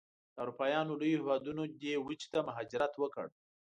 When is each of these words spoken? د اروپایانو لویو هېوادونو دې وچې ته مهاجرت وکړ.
د 0.35 0.35
اروپایانو 0.43 0.99
لویو 0.99 1.19
هېوادونو 1.21 1.63
دې 1.81 1.93
وچې 2.05 2.27
ته 2.33 2.39
مهاجرت 2.47 2.93
وکړ. 2.97 3.27